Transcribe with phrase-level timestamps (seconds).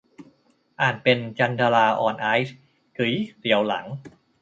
[0.81, 2.53] อ่านเป็น 'จันดารา ออน ไอซ์'
[2.97, 3.85] กึ๋ย เสียวหลัง